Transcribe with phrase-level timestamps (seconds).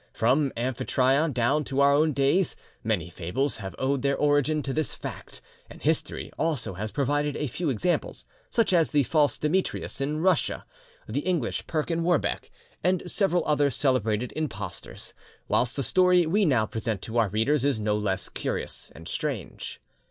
[0.13, 4.95] From Amphitryon down to our own days, many fables have owed their origin to this
[4.95, 10.19] fact, and history also has provided a few examples, such as the false Demetrius in
[10.19, 10.65] Russia,
[11.07, 12.49] the English Perkin Warbeck,
[12.83, 15.13] and several other celebrated impostors,
[15.47, 19.79] whilst the story we now present to our readers is no less curious and strange.